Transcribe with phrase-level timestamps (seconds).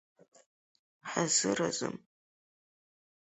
[1.09, 1.95] Ҳазыразым!